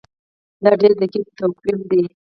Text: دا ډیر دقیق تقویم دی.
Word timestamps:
دا 0.63 0.71
ډیر 0.81 0.93
دقیق 1.01 1.27
تقویم 1.37 1.79
دی. 1.89 2.01